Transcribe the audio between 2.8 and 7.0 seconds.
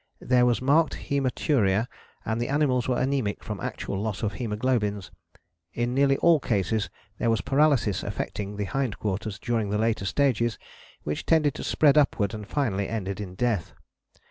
were anaemic from actual loss of haemoglobins. In nearly all cases